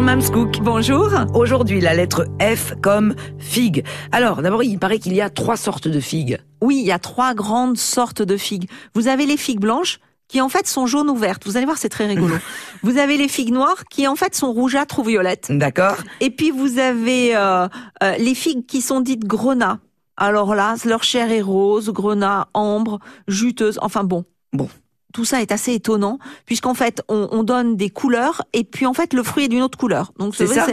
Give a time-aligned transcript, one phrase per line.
[0.00, 0.60] Mamscook.
[0.62, 1.10] Bonjour.
[1.34, 3.84] Aujourd'hui, la lettre F comme figue.
[4.12, 6.38] Alors, d'abord, il paraît qu'il y a trois sortes de figues.
[6.62, 8.68] Oui, il y a trois grandes sortes de figues.
[8.94, 11.44] Vous avez les figues blanches, qui en fait sont jaunes ou vertes.
[11.44, 12.34] Vous allez voir, c'est très rigolo.
[12.82, 15.48] vous avez les figues noires, qui en fait sont rougeâtres ou violettes.
[15.50, 15.96] D'accord.
[16.20, 17.68] Et puis vous avez euh,
[18.02, 19.80] euh, les figues qui sont dites grenat.
[20.16, 23.78] Alors là, leur chair est rose, grenat, ambre, juteuse.
[23.82, 24.24] Enfin bon.
[24.52, 24.68] Bon.
[25.12, 28.94] Tout ça est assez étonnant puisqu'en fait on, on, donne des couleurs et puis en
[28.94, 30.12] fait le fruit est d'une autre couleur.
[30.18, 30.66] Donc c'est ça.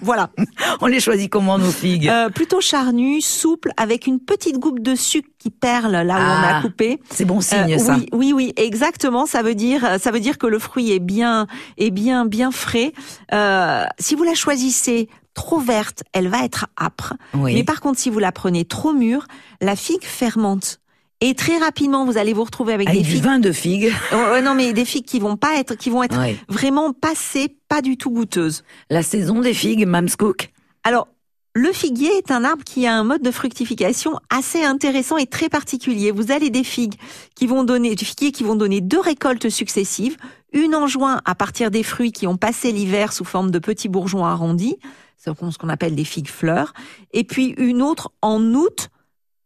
[0.00, 0.30] voilà.
[0.80, 2.08] On les choisit comment nos figues?
[2.08, 6.20] Euh, Plutôt charnues, souples, avec une petite goutte de sucre qui perle là où on
[6.20, 7.00] a ah, coupé.
[7.10, 7.96] C'est bon signe ça.
[7.96, 9.26] Oui, oui, oui, exactement.
[9.26, 11.46] Ça veut dire, ça veut dire que le fruit est bien,
[11.78, 12.92] est bien, bien frais.
[13.32, 17.14] Euh, si vous la choisissez trop verte, elle va être âpre.
[17.34, 17.54] Oui.
[17.54, 19.26] Mais par contre, si vous la prenez trop mûre,
[19.60, 20.80] la figue fermente.
[21.26, 23.22] Et très rapidement, vous allez vous retrouver avec, avec des du figues.
[23.24, 23.92] vin de figues.
[24.44, 26.36] Non, mais des figues qui vont pas être, qui vont être Ouais.
[26.48, 28.62] vraiment passées, pas du tout goûteuses.
[28.90, 30.52] La saison des figues, Mamscook.
[30.82, 31.08] Alors,
[31.54, 35.48] le figuier est un arbre qui a un mode de fructification assez intéressant et très
[35.48, 36.10] particulier.
[36.10, 36.96] Vous avez des figues
[37.34, 40.16] qui vont donner, du figuier qui vont donner deux récoltes successives,
[40.52, 43.88] une en juin à partir des fruits qui ont passé l'hiver sous forme de petits
[43.88, 44.76] bourgeons arrondis,
[45.16, 46.74] ce qu'on appelle des figues fleurs,
[47.14, 48.90] et puis une autre en août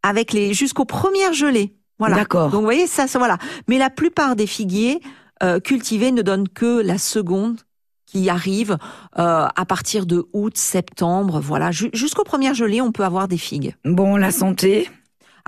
[0.03, 1.75] avec les jusqu'aux premières gelées.
[1.99, 2.17] Voilà.
[2.17, 2.51] D'accord.
[2.51, 3.39] Donc vous voyez ça, ça voilà.
[3.69, 5.01] Mais la plupart des figuiers
[5.43, 7.61] euh, cultivés ne donnent que la seconde
[8.07, 8.79] qui arrive
[9.19, 13.37] euh, à partir de août, septembre, voilà, Ju- jusqu'aux premières gelées, on peut avoir des
[13.37, 13.75] figues.
[13.85, 14.89] Bon, la santé.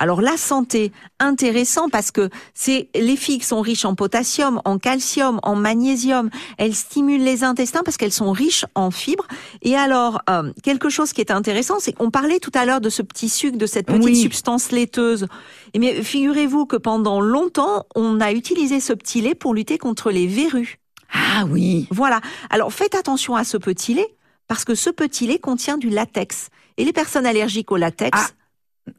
[0.00, 5.38] Alors la santé, intéressant parce que c'est les figues sont riches en potassium, en calcium,
[5.42, 6.30] en magnésium.
[6.56, 9.26] Elles stimulent les intestins parce qu'elles sont riches en fibres.
[9.60, 12.88] Et alors euh, quelque chose qui est intéressant, c'est qu'on parlait tout à l'heure de
[12.88, 14.16] ce petit sucre, de cette petite Oui.
[14.16, 15.26] substance laiteuse.
[15.74, 20.10] Et bien figurez-vous que pendant longtemps, on a utilisé ce petit lait pour lutter contre
[20.10, 20.78] les verrues.
[21.12, 21.86] Ah oui.
[21.90, 22.22] Voilà.
[22.48, 24.14] Alors faites attention à ce petit lait
[24.48, 26.48] parce que ce petit lait contient du latex.
[26.78, 28.28] Et les personnes allergiques au latex Ah.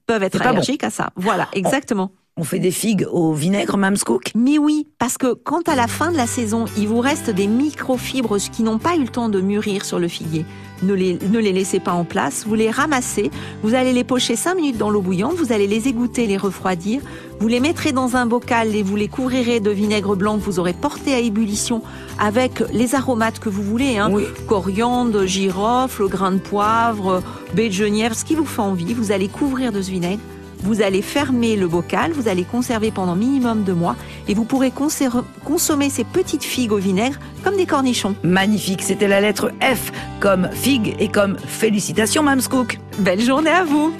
[0.05, 0.45] Peuvent être bon.
[0.45, 1.09] allergiques à ça.
[1.15, 2.11] Voilà, exactement.
[2.37, 4.31] On fait des figues au vinaigre, Mamscook.
[4.35, 7.45] Mais oui, parce que quand à la fin de la saison, il vous reste des
[7.45, 10.45] microfibres qui n'ont pas eu le temps de mûrir sur le figuier,
[10.81, 13.29] ne les, ne les laissez pas en place, vous les ramassez,
[13.63, 17.01] vous allez les pocher 5 minutes dans l'eau bouillante, vous allez les égoutter, les refroidir,
[17.41, 20.57] vous les mettrez dans un bocal et vous les couvrirez de vinaigre blanc que vous
[20.57, 21.81] aurez porté à ébullition
[22.17, 24.23] avec les aromates que vous voulez, hein, Oui.
[24.47, 27.21] coriandre, girofle, grain de poivre,
[27.53, 30.21] baie de genièvre, ce qui vous fait envie, vous allez couvrir de ce vinaigre.
[30.63, 33.95] Vous allez fermer le bocal, vous allez conserver pendant minimum deux mois
[34.27, 38.15] et vous pourrez consommer ces petites figues au vinaigre comme des cornichons.
[38.23, 38.83] Magnifique.
[38.83, 42.79] C'était la lettre F comme figue et comme félicitations, Mamscook.
[42.99, 43.93] Belle journée à vous